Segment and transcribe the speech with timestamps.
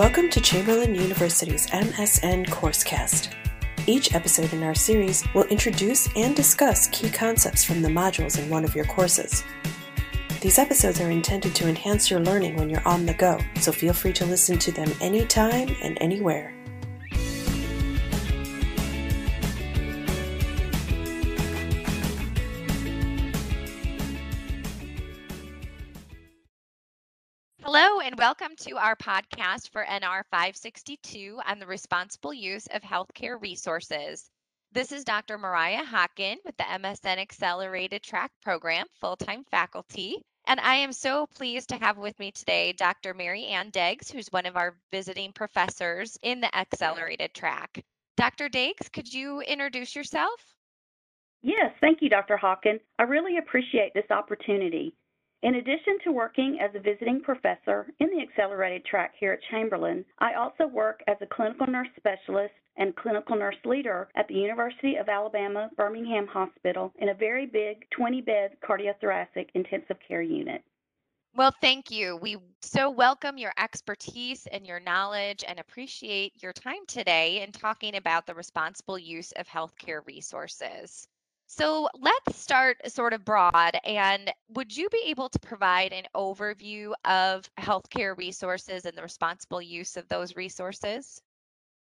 [0.00, 3.34] Welcome to Chamberlain University's MSN Coursecast.
[3.86, 8.48] Each episode in our series will introduce and discuss key concepts from the modules in
[8.48, 9.44] one of your courses.
[10.40, 13.92] These episodes are intended to enhance your learning when you're on the go, so feel
[13.92, 16.54] free to listen to them anytime and anywhere.
[28.02, 34.30] And welcome to our podcast for NR 562 on the responsible use of healthcare resources.
[34.72, 35.36] This is Dr.
[35.36, 40.16] Mariah Hawken with the MSN Accelerated Track Program, full time faculty.
[40.46, 43.12] And I am so pleased to have with me today Dr.
[43.12, 47.84] Mary Ann Deggs, who's one of our visiting professors in the Accelerated Track.
[48.16, 48.48] Dr.
[48.48, 50.40] Deggs, could you introduce yourself?
[51.42, 52.40] Yes, thank you, Dr.
[52.42, 52.80] Hawken.
[52.98, 54.94] I really appreciate this opportunity.
[55.42, 60.04] In addition to working as a visiting professor in the accelerated track here at Chamberlain,
[60.18, 64.96] I also work as a clinical nurse specialist and clinical nurse leader at the University
[64.96, 70.62] of Alabama Birmingham Hospital in a very big 20 bed cardiothoracic intensive care unit.
[71.34, 72.16] Well, thank you.
[72.16, 77.96] We so welcome your expertise and your knowledge and appreciate your time today in talking
[77.96, 81.08] about the responsible use of healthcare resources.
[81.52, 83.76] So let's start sort of broad.
[83.84, 89.60] And would you be able to provide an overview of healthcare resources and the responsible
[89.60, 91.20] use of those resources?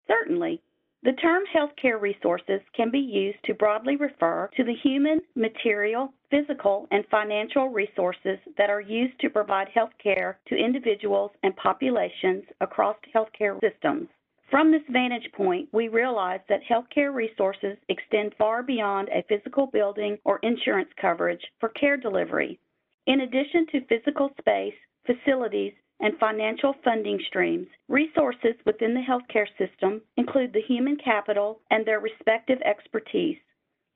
[0.06, 0.62] Certainly.
[1.02, 6.86] The term healthcare resources can be used to broadly refer to the human, material, physical,
[6.92, 13.58] and financial resources that are used to provide healthcare to individuals and populations across healthcare
[13.60, 14.08] systems.
[14.50, 20.16] From this vantage point, we realize that healthcare resources extend far beyond a physical building
[20.24, 22.58] or insurance coverage for care delivery.
[23.06, 30.00] In addition to physical space, facilities, and financial funding streams, resources within the healthcare system
[30.16, 33.36] include the human capital and their respective expertise,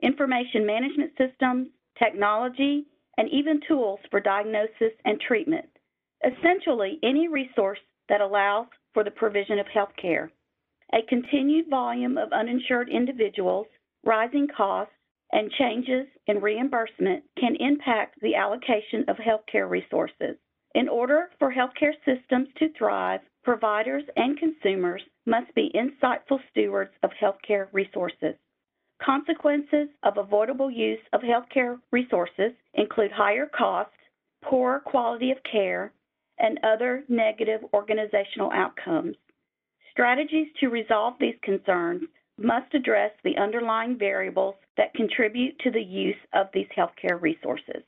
[0.03, 1.69] information management systems,
[1.99, 2.85] technology,
[3.17, 5.67] and even tools for diagnosis and treatment.
[6.25, 10.29] Essentially, any resource that allows for the provision of healthcare.
[10.95, 13.67] A continued volume of uninsured individuals,
[14.05, 14.95] rising costs,
[15.33, 20.37] and changes in reimbursement can impact the allocation of healthcare resources.
[20.75, 27.11] In order for healthcare systems to thrive, providers and consumers must be insightful stewards of
[27.13, 28.35] healthcare resources.
[29.03, 33.97] Consequences of avoidable use of healthcare resources include higher costs,
[34.45, 35.93] poor quality of care,
[36.39, 39.17] and other negative organizational outcomes.
[39.93, 42.03] Strategies to resolve these concerns
[42.39, 47.83] must address the underlying variables that contribute to the use of these healthcare resources.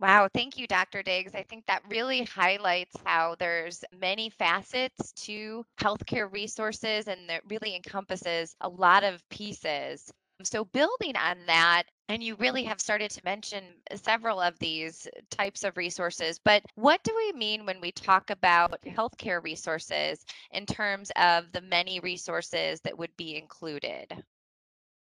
[0.00, 1.02] Wow, thank you, Dr.
[1.02, 1.34] Diggs.
[1.34, 7.74] I think that really highlights how there's many facets to healthcare resources and that really
[7.74, 10.10] encompasses a lot of pieces.
[10.42, 13.62] So, building on that, and you really have started to mention
[13.94, 18.82] several of these types of resources, but what do we mean when we talk about
[18.82, 24.12] healthcare resources in terms of the many resources that would be included?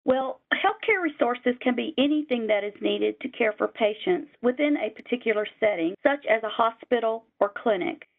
[0.04, 4.90] Well, healthcare resources can be anything that is needed to care for patients within a
[4.90, 8.10] particular setting, such as a hospital or clinic.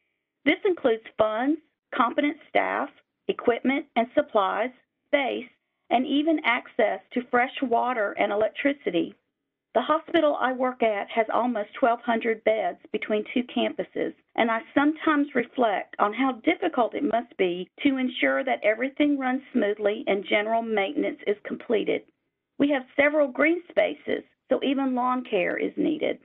[0.46, 1.60] This includes funds,
[1.94, 2.88] competent staff,
[3.28, 4.70] equipment and supplies,
[5.08, 5.48] space,
[5.90, 9.14] and even access to fresh water and electricity.
[9.74, 15.34] The hospital I work at has almost 1,200 beds between two campuses, and I sometimes
[15.34, 20.62] reflect on how difficult it must be to ensure that everything runs smoothly and general
[20.62, 22.02] maintenance is completed.
[22.58, 26.18] We have several green spaces, so even lawn care is needed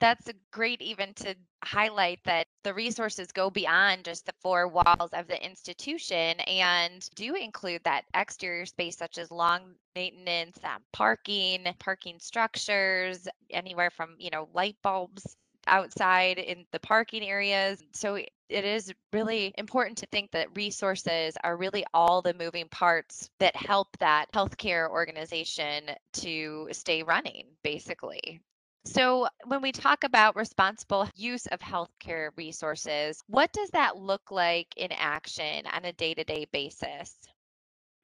[0.00, 5.26] that's great even to highlight that the resources go beyond just the four walls of
[5.26, 9.62] the institution and do include that exterior space such as long
[9.94, 15.36] maintenance um, parking parking structures anywhere from you know light bulbs
[15.66, 18.18] outside in the parking areas so
[18.48, 23.54] it is really important to think that resources are really all the moving parts that
[23.54, 25.84] help that healthcare organization
[26.14, 28.40] to stay running, basically.
[28.90, 34.68] So, when we talk about responsible use of healthcare resources, what does that look like
[34.78, 37.28] in action on a day to day basis?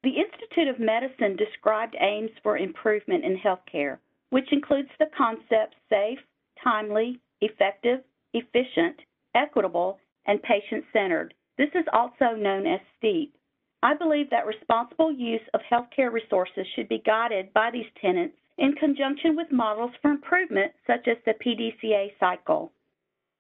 [0.03, 3.97] The Institute of Medicine described aims for improvement in healthcare,
[4.29, 6.19] which includes the concepts safe,
[6.63, 8.01] timely, effective,
[8.35, 9.01] efficient,
[9.35, 11.33] equitable, and patient centered.
[11.57, 13.35] This is also known as STEEP.
[13.83, 18.73] I believe that responsible use of healthcare resources should be guided by these tenets in
[18.75, 22.73] conjunction with models for improvement such as the PDCA cycle.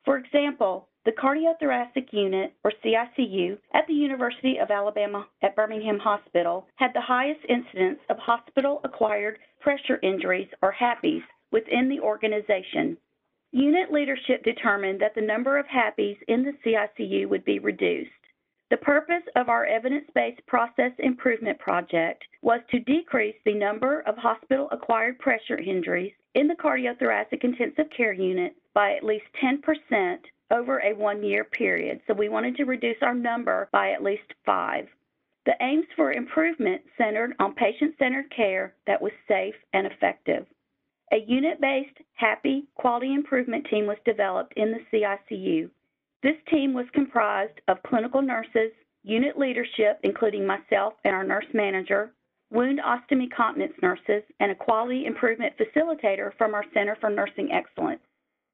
[0.05, 6.67] For example, the Cardiothoracic Unit, or CICU, at the University of Alabama at Birmingham Hospital
[6.77, 11.23] had the highest incidence of hospital acquired pressure injuries, or HAPIes,
[11.53, 12.97] within the organization.
[13.53, 18.11] Unit leadership determined that the number of HAPIes in the CICU would be reduced.
[18.71, 25.19] The purpose of our evidence-based process improvement project was to decrease the number of hospital-acquired
[25.19, 30.19] pressure injuries in the cardiothoracic intensive care unit by at least 10%
[30.51, 32.01] over a one-year period.
[32.07, 34.89] So we wanted to reduce our number by at least five.
[35.45, 40.47] The aims for improvement centered on patient-centered care that was safe and effective.
[41.13, 45.71] A unit-based HAPI quality improvement team was developed in the CICU.
[46.25, 48.73] This team was comprised of clinical nurses,
[49.03, 52.15] unit leadership, including myself and our nurse manager,
[52.51, 58.01] wound ostomy continence nurses, and a quality improvement facilitator from our Center for Nursing Excellence.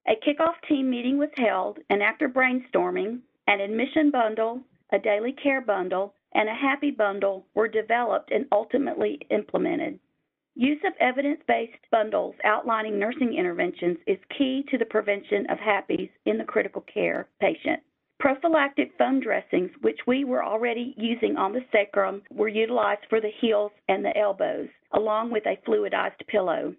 [0.09, 5.61] A kickoff team meeting was held, and after brainstorming, an admission bundle, a daily care
[5.61, 10.01] bundle, and a HAPI bundle were developed and ultimately implemented.
[10.57, 16.39] Use of evidence-based bundles outlining nursing interventions is key to the prevention of HAPIes in
[16.39, 17.81] the critical care patient.
[18.19, 23.31] Prophylactic foam dressings, which we were already using on the sacrum, were utilized for the
[23.41, 26.75] heels and the elbows, along with a fluidized pillow.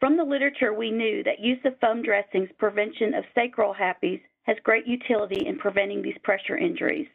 [0.00, 4.56] From the literature, we knew that use of foam dressings prevention of sacral HAPIes has
[4.64, 7.06] great utility in preventing these pressure injuries.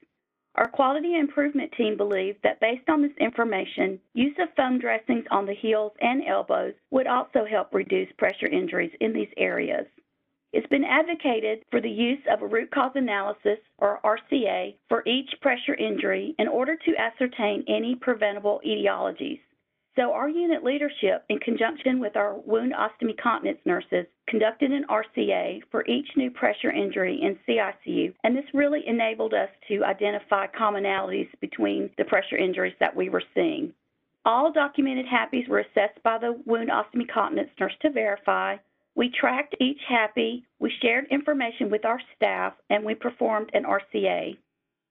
[0.57, 5.45] Our quality improvement team believed that based on this information, use of foam dressings on
[5.45, 9.85] the heels and elbows would also help reduce pressure injuries in these areas.
[10.53, 15.29] It's been advocated for the use of a root cause analysis, or RCA, for each
[15.41, 19.41] pressure injury in order to ascertain any preventable etiologies.
[19.97, 25.61] So our unit leadership, in conjunction with our wound ostomy continence nurses, conducted an RCA
[25.71, 31.29] for each new pressure injury in CICU, and this really enabled us to identify commonalities
[31.41, 33.73] between the pressure injuries that we were seeing.
[34.23, 38.57] All documented HAPIs were assessed by the wound ostomy continence nurse to verify.
[38.93, 44.37] We tracked each HAPI, we shared information with our staff, and we performed an RCA.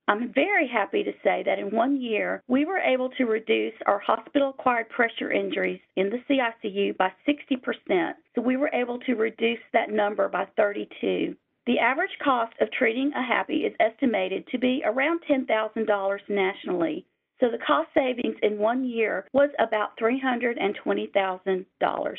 [0.08, 3.98] I'm very happy to say that in one year, we were able to reduce our
[3.98, 8.14] hospital acquired pressure injuries in the CICU by 60%.
[8.34, 11.34] So we were able to reduce that number by 32.
[11.66, 17.04] The average cost of treating a HAPI is estimated to be around $10,000 nationally.
[17.40, 22.18] So the cost savings in one year was about $320,000.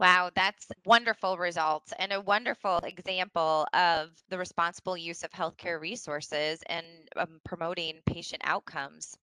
[0.00, 6.62] Wow, that's wonderful results and a wonderful example of the responsible use of healthcare resources
[6.66, 6.86] and
[7.16, 9.16] um, promoting patient outcomes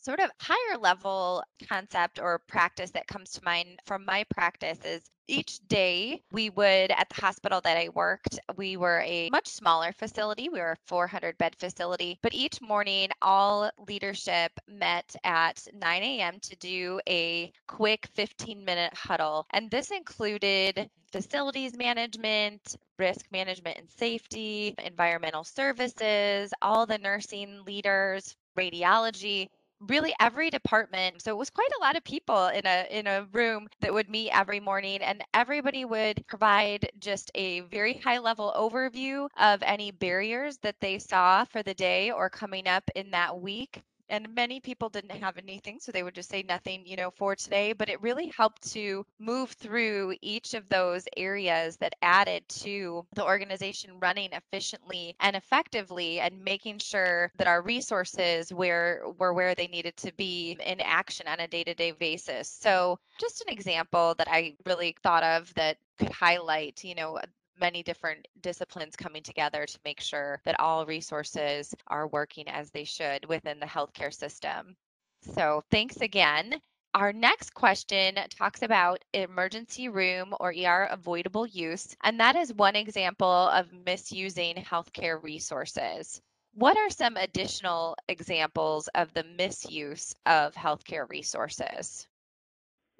[0.00, 5.02] sort of higher level concept or practice that comes to mind from my practice is
[5.30, 9.92] each day we would at the hospital that I worked, we were a much smaller
[9.92, 10.48] facility.
[10.48, 16.40] We were a 400 bed facility, but each morning all leadership met at 9 a.m.
[16.40, 19.46] to do a quick 15 minute huddle.
[19.50, 28.36] And this included facilities management, risk management and safety, environmental services, all the nursing leaders,
[28.58, 29.48] radiology
[29.88, 33.26] really every department so it was quite a lot of people in a in a
[33.32, 38.52] room that would meet every morning and everybody would provide just a very high level
[38.56, 43.40] overview of any barriers that they saw for the day or coming up in that
[43.40, 45.24] week and many people didn't mm-hmm.
[45.24, 48.32] have anything so they would just say nothing you know for today but it really
[48.36, 55.14] helped to move through each of those areas that added to the organization running efficiently
[55.20, 60.56] and effectively and making sure that our resources were were where they needed to be
[60.64, 62.48] in action on a day-to-day basis.
[62.48, 67.18] So just an example that i really thought of that could highlight you know
[67.60, 72.84] many different disciplines coming together to make sure that all resources are working as they
[72.84, 74.76] should within the healthcare system.
[75.22, 76.60] So, thanks again.
[76.94, 82.76] Our next question talks about emergency room or ER avoidable use, and that is one
[82.76, 86.20] example of misusing healthcare resources.
[86.54, 92.08] What are some additional examples of the misuse of healthcare resources?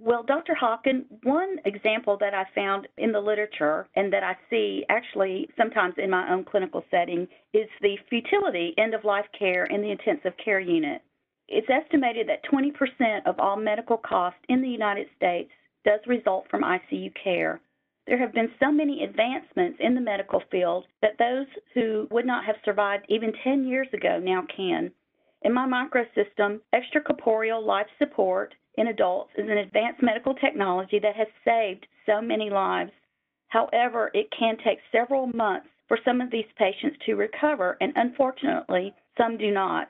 [0.02, 0.54] Well, Dr.
[0.58, 5.92] Hawken, one example that I found in the literature and that I see actually sometimes
[5.98, 10.32] in my own clinical setting is the futility end of life care in the intensive
[10.42, 11.02] care unit.
[11.48, 15.50] It's estimated that 20% of all medical costs in the United States
[15.84, 17.60] does result from ICU care.
[18.06, 22.46] There have been so many advancements in the medical field that those who would not
[22.46, 24.92] have survived even 10 years ago now can.
[25.42, 31.28] In my microsystem, extracorporeal life support in adults is an advanced medical technology that has
[31.44, 32.92] saved so many lives.
[33.48, 38.94] However, it can take several months for some of these patients to recover, and unfortunately,
[39.18, 39.88] some do not.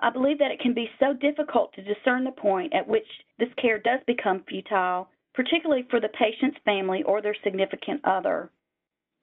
[0.00, 3.06] I believe that it can be so difficult to discern the point at which
[3.38, 8.50] this care does become futile, particularly for the patient's family or their significant other.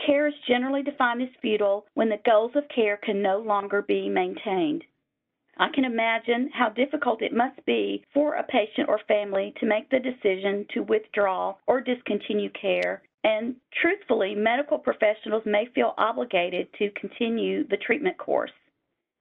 [0.06, 4.10] Care is generally defined as futile when the goals of care can no longer be
[4.10, 4.84] maintained.
[5.62, 9.92] I can imagine how difficult it must be for a patient or family to make
[9.92, 16.90] the decision to withdraw or discontinue care, and truthfully, medical professionals may feel obligated to
[17.00, 18.52] continue the treatment course.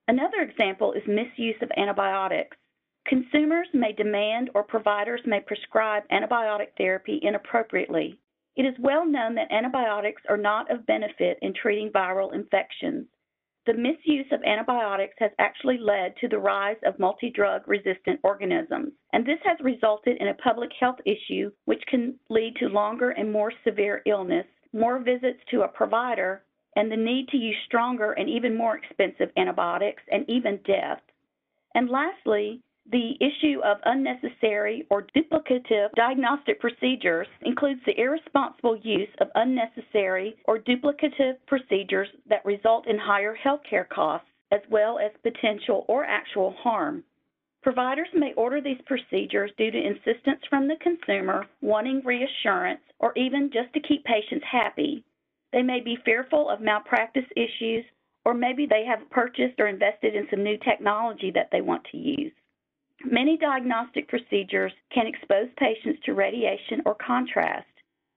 [0.08, 2.56] Another example is misuse of antibiotics.
[3.04, 8.18] Consumers may demand or providers may prescribe antibiotic therapy inappropriately.
[8.56, 13.08] It is well known that antibiotics are not of benefit in treating viral infections.
[13.70, 19.24] The misuse of antibiotics has actually led to the rise of multi-drug resistant organisms, and
[19.24, 23.52] this has resulted in a public health issue which can lead to longer and more
[23.62, 26.42] severe illness, more visits to a provider,
[26.74, 31.00] and the need to use stronger and even more expensive antibiotics, and even death.
[31.76, 39.28] And lastly, the issue of unnecessary or duplicative diagnostic procedures includes the irresponsible use of
[39.36, 46.04] unnecessary or duplicative procedures that result in higher healthcare costs as well as potential or
[46.04, 47.04] actual harm.
[47.62, 53.50] Providers may order these procedures due to insistence from the consumer wanting reassurance or even
[53.52, 55.04] just to keep patients happy.
[55.52, 57.84] They may be fearful of malpractice issues
[58.24, 61.96] or maybe they have purchased or invested in some new technology that they want to
[61.96, 62.32] use.
[63.04, 67.66] Many diagnostic procedures can expose patients to radiation or contrast.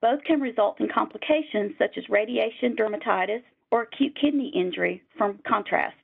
[0.02, 5.96] Both can result in complications such as radiation dermatitis or acute kidney injury from contrast.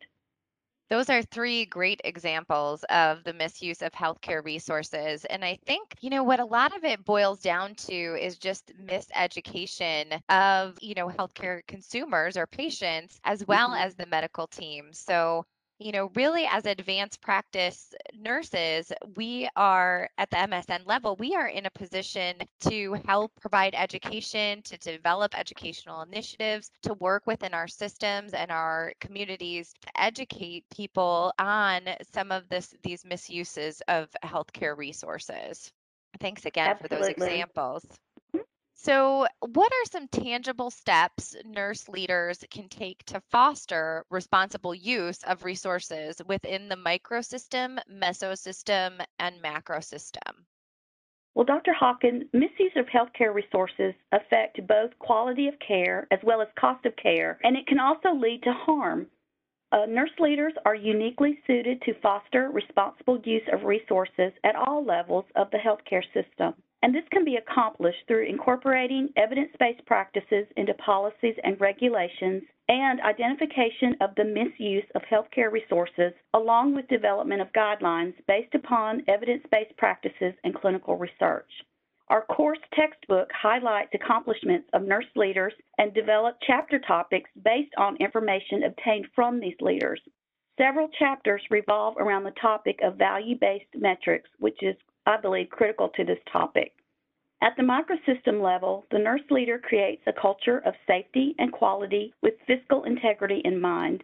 [0.89, 5.23] Those are three great examples of the misuse of healthcare resources.
[5.25, 8.73] And I think, you know, what a lot of it boils down to is just
[8.83, 13.85] miseducation of, you know, healthcare consumers or patients as well mm-hmm.
[13.85, 14.89] as the medical team.
[14.91, 15.45] So
[15.79, 21.47] you know, really as advanced practice nurses, we are at the MSN level, we are
[21.47, 27.67] in a position to help provide education, to develop educational initiatives, to work within our
[27.67, 31.81] systems and our communities to educate people on
[32.13, 35.71] some of this these misuses of healthcare resources.
[36.19, 36.97] Thanks again Absolutely.
[36.97, 37.85] for those examples.
[38.81, 45.43] So, what are some tangible steps nurse leaders can take to foster responsible use of
[45.43, 50.45] resources within the microsystem, mesosystem, and macrosystem?
[51.35, 51.73] Well, Dr.
[51.73, 56.95] Hawkins, misuse of healthcare resources affect both quality of care as well as cost of
[56.95, 59.07] care, and it can also lead to harm.
[59.73, 65.25] Uh, nurse leaders are uniquely suited to foster responsible use of resources at all levels
[65.35, 66.53] of the healthcare system.
[66.81, 73.97] And this can be accomplished through incorporating evidence-based practices into policies and regulations and identification
[73.99, 80.33] of the misuse of healthcare resources along with development of guidelines based upon evidence-based practices
[80.43, 81.49] and clinical research.
[82.07, 88.63] Our course textbook highlights accomplishments of nurse leaders and developed chapter topics based on information
[88.63, 90.01] obtained from these leaders.
[90.57, 94.75] Several chapters revolve around the topic of value-based metrics, which is
[95.05, 96.73] I believe, critical to this topic.
[97.41, 102.33] At the microsystem level, the nurse leader creates a culture of safety and quality with
[102.45, 104.03] fiscal integrity in mind.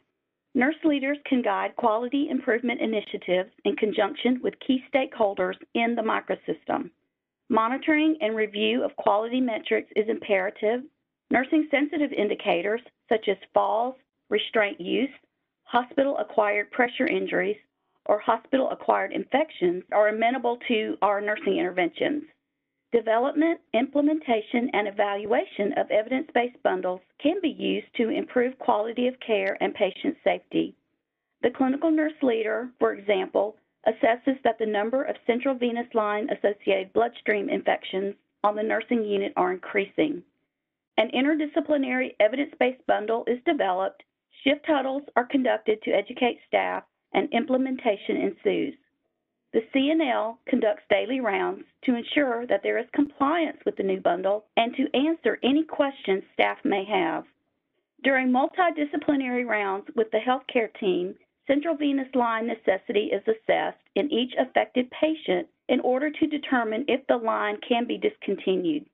[0.54, 6.92] Nurse leaders can guide quality improvement initiatives in conjunction with key stakeholders in the microsystem.
[7.50, 10.84] Monitoring and review of quality metrics is imperative.
[11.30, 13.96] Nursing sensitive indicators such as falls,
[14.30, 15.10] restraint use,
[15.64, 17.58] hospital acquired pressure injuries,
[18.05, 22.24] or hospital acquired infections are amenable to our nursing interventions.
[22.91, 29.19] Development, implementation, and evaluation of evidence based bundles can be used to improve quality of
[29.19, 30.75] care and patient safety.
[31.41, 36.93] The clinical nurse leader, for example, assesses that the number of central venous line associated
[36.93, 40.24] bloodstream infections on the nursing unit are increasing.
[40.97, 44.03] An interdisciplinary evidence based bundle is developed,
[44.43, 46.83] shift huddles are conducted to educate staff,
[47.15, 48.75] and implementation ensues.
[49.53, 54.45] The CNL conducts daily rounds to ensure that there is compliance with the new bundle
[54.57, 57.24] and to answer any questions staff may have.
[58.03, 61.15] During multidisciplinary rounds with the healthcare team,
[61.48, 67.07] central venous line necessity is assessed in each affected patient in order to determine if
[67.07, 68.86] the line can be discontinued.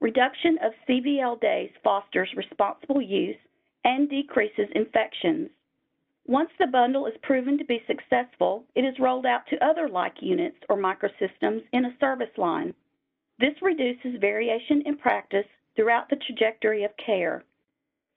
[0.00, 3.36] Reduction of CVL days fosters responsible use
[3.84, 5.50] and decreases infections.
[6.28, 10.20] Once the bundle is proven to be successful, it is rolled out to other like
[10.20, 12.74] units or microsystems in a service line.
[13.38, 17.44] This reduces variation in practice throughout the trajectory of care.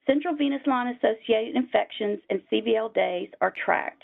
[0.07, 4.03] central venous line associated infections and CVL days are tracked.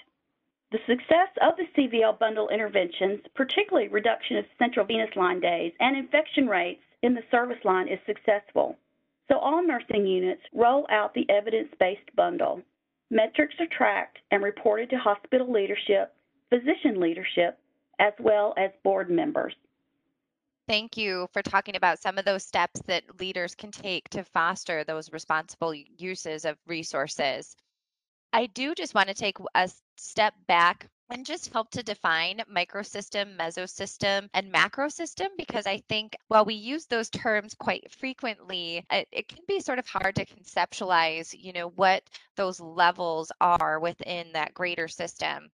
[0.71, 5.97] The success of the CVL bundle interventions, particularly reduction of central venous line days and
[5.97, 8.77] infection rates in the service line, is successful.
[9.29, 12.61] So all nursing units roll out the evidence-based bundle.
[13.11, 16.13] Metrics are tracked and reported to hospital leadership,
[16.49, 17.59] physician leadership,
[17.99, 19.53] as well as board members.
[20.67, 24.83] Thank you for talking about some of those steps that leaders can take to foster
[24.83, 27.55] those responsible uses of resources.
[28.33, 33.37] I do just want to take a step back and just help to define microsystem,
[33.37, 39.27] mesosystem, and macrosystem because I think while we use those terms quite frequently, it, it,
[39.27, 42.03] can be sort of hard to conceptualize, you know, what
[42.35, 45.49] those levels are within that greater system.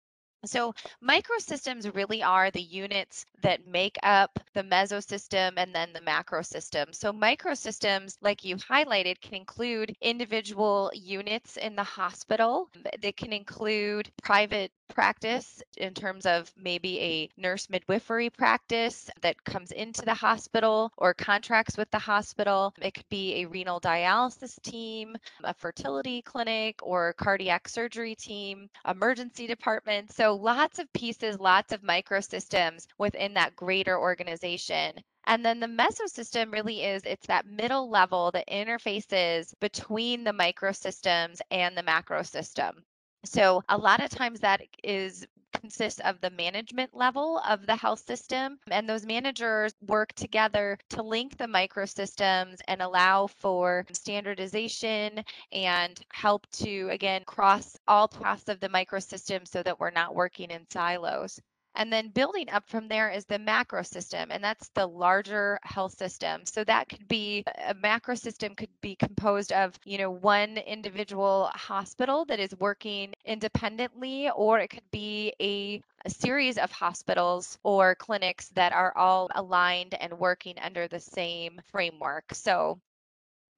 [0.44, 6.94] So microsystems really are the units that make up the mesosystem and then the macrosystem.
[6.94, 12.68] So microsystems, like you highlighted, can include individual units in the hospital.
[13.00, 19.70] They can include private practice in terms of maybe a nurse midwifery practice that comes
[19.72, 22.74] into the hospital or contracts with the hospital.
[22.80, 29.46] It could be a renal dialysis team, a fertility clinic, or cardiac surgery team, emergency
[29.46, 30.12] department.
[30.12, 34.94] So lots of pieces, lots of microsystems within that greater organization.
[35.26, 41.40] And then the mesosystem really is it's that middle level that interfaces between the microsystems
[41.50, 42.82] and the macro system.
[43.24, 45.26] So a lot of times that is
[45.60, 51.02] consists of the management level of the health system and those managers work together to
[51.02, 58.60] link the microsystems and allow for standardization and help to again cross all paths of
[58.60, 61.40] the microsystem so that we're not working in silos
[61.78, 65.94] and then building up from there is the macro system, and that's the larger health
[65.96, 66.44] system.
[66.44, 71.50] So that could be a macro system could be composed of, you know, one individual
[71.54, 77.94] hospital that is working independently, or it could be a a series of hospitals or
[77.96, 82.32] clinics that are all aligned and working under the same framework.
[82.34, 82.80] So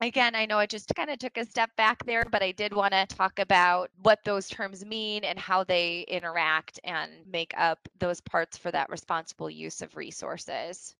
[0.02, 2.72] Again, I know I just kind of took a step back there, but I did
[2.72, 7.78] want to talk about what those terms mean and how they interact and make up
[7.98, 10.94] those parts for that responsible use of resources.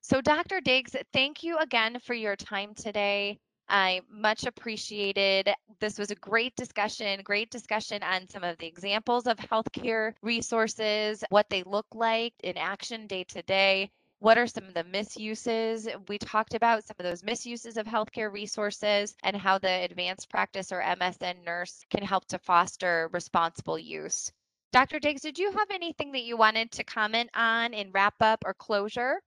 [0.00, 0.62] So, Dr.
[0.62, 3.38] Diggs, thank you again for your time today.
[3.68, 5.50] I much appreciated.
[5.78, 11.22] This was a great discussion, great discussion on some of the examples of healthcare resources,
[11.28, 15.88] what they look like in action day to day, what are some of the misuses?
[16.08, 20.72] We talked about some of those misuses of healthcare resources and how the advanced practice
[20.72, 24.32] or MSN nurse can help to foster responsible use.
[24.72, 24.98] Dr.
[24.98, 28.54] Diggs, did you have anything that you wanted to comment on in wrap up or
[28.54, 29.20] closure?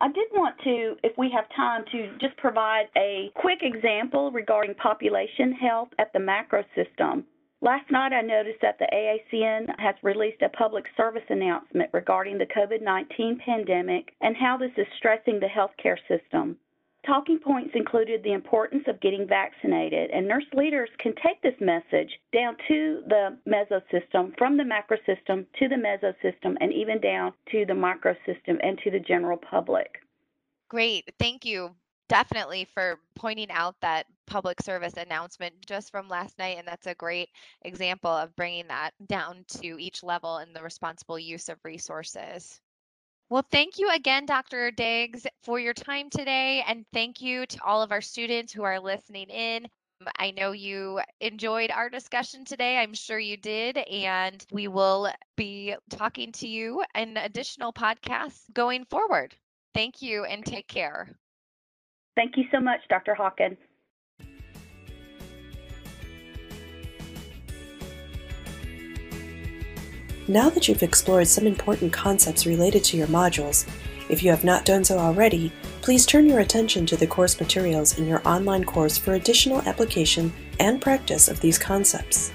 [0.00, 4.74] I did want to, if we have time, to just provide a quick example regarding
[4.76, 7.24] population health at the macro system.
[7.60, 12.46] Last night, I noticed that the AACN has released a public service announcement regarding the
[12.46, 16.58] COVID 19 pandemic and how this is stressing the healthcare system.
[17.06, 22.10] Talking points included the importance of getting vaccinated, and nurse leaders can take this message
[22.32, 27.74] down to the mesosystem, from the macrosystem to the mesosystem, and even down to the
[27.74, 29.96] microsystem and to the general public.
[30.68, 31.10] Great.
[31.18, 31.74] Thank you
[32.08, 36.58] definitely for pointing out that public service announcement just from last night.
[36.58, 37.28] And that's a great
[37.62, 42.60] example of bringing that down to each level in the responsible use of resources.
[43.30, 44.70] Well, thank you again, Dr.
[44.70, 46.62] Diggs, for your time today.
[46.68, 49.64] And thank you to all of our students who are listening in.
[50.00, 52.76] Um, I know you enjoyed our discussion today.
[52.76, 53.78] I'm sure you did.
[53.78, 59.34] And we will be talking to you in additional podcasts going forward.
[59.72, 61.16] Thank you and take care.
[62.16, 63.16] Thank you so much, Dr.
[63.18, 63.56] Hawken.
[70.26, 73.68] Now that you've explored some important concepts related to your modules,
[74.08, 77.98] if you have not done so already, please turn your attention to the course materials
[77.98, 82.32] in your online course for additional application and practice of these concepts.